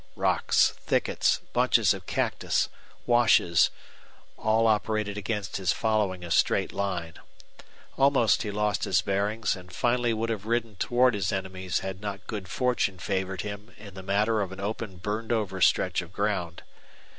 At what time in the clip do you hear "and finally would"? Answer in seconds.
9.55-10.31